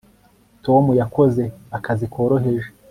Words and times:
tom 0.65 0.83
yakoze 1.01 1.43
akazi 1.77 2.05
koroheje 2.13 2.67